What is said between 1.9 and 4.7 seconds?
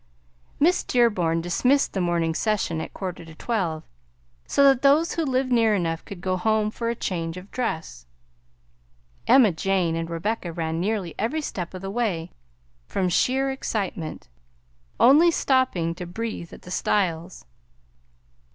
the morning session at quarter to twelve, so